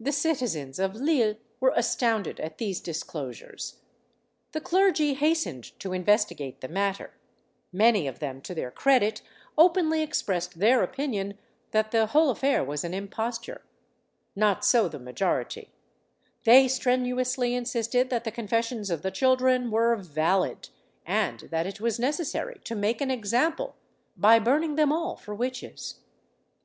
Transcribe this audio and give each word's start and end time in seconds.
The 0.00 0.10
citizens 0.10 0.80
of 0.80 0.96
Lille 0.96 1.36
were 1.60 1.72
astounded 1.76 2.40
at 2.40 2.58
these 2.58 2.80
disclosures. 2.80 3.76
The 4.50 4.60
clergy 4.60 5.14
hastened 5.14 5.78
to 5.78 5.92
investigate 5.92 6.60
the 6.60 6.66
matter; 6.66 7.12
many 7.70 8.08
of 8.08 8.18
them, 8.18 8.40
to 8.40 8.52
their 8.52 8.72
credit, 8.72 9.22
openly 9.56 10.02
expressed 10.02 10.58
their 10.58 10.82
opinion 10.82 11.38
that 11.70 11.92
the 11.92 12.06
whole 12.06 12.30
affair 12.30 12.64
was 12.64 12.82
an 12.82 12.92
imposture 12.94 13.62
not 14.34 14.64
so 14.64 14.88
the 14.88 14.98
majority; 14.98 15.70
they 16.42 16.66
strenuously 16.66 17.54
insisted 17.54 18.10
that 18.10 18.24
the 18.24 18.32
confessions 18.32 18.90
of 18.90 19.02
the 19.02 19.12
children 19.12 19.70
were 19.70 19.94
valid, 19.94 20.68
and 21.06 21.38
that 21.52 21.64
it 21.64 21.80
was 21.80 22.00
necessary 22.00 22.60
to 22.64 22.74
make 22.74 23.00
an 23.00 23.12
example 23.12 23.76
by 24.16 24.40
burning 24.40 24.74
them 24.74 24.92
all 24.92 25.14
for 25.14 25.32
witches. 25.32 26.00